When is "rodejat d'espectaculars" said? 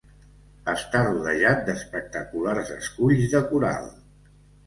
1.07-2.71